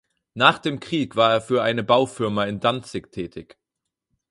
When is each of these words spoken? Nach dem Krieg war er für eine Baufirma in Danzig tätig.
Nach 0.33 0.57
dem 0.57 0.79
Krieg 0.79 1.15
war 1.15 1.31
er 1.31 1.41
für 1.41 1.61
eine 1.61 1.83
Baufirma 1.83 2.45
in 2.45 2.59
Danzig 2.59 3.11
tätig. 3.11 3.59